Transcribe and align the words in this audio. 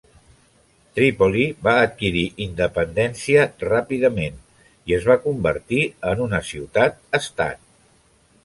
Trípoli, 0.99 1.43
va 1.67 1.73
adquirir 1.81 2.23
independència 2.47 3.45
ràpidament 3.65 4.41
i 4.93 4.97
es 5.01 5.07
va 5.11 5.19
convertir 5.29 5.85
en 6.13 6.25
una 6.29 6.45
ciutat 6.53 7.01
estat. 7.21 7.63